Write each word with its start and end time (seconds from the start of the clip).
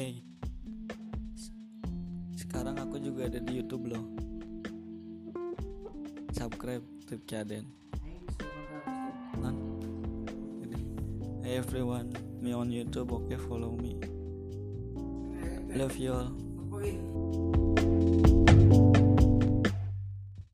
Hey, 0.00 0.24
sekarang 2.32 2.80
aku 2.80 2.96
juga 2.96 3.28
ada 3.28 3.36
di 3.36 3.60
YouTube 3.60 3.92
loh. 3.92 4.00
Subscribe 6.32 6.80
Trip 7.04 7.20
Caden. 7.28 7.68
Nah, 9.44 9.52
hey 11.44 11.60
everyone, 11.60 12.16
me 12.40 12.56
on 12.56 12.72
YouTube, 12.72 13.12
okay, 13.12 13.36
follow 13.44 13.76
me. 13.76 14.00
Love 15.76 15.92
you 16.00 16.16
all. 16.16 16.32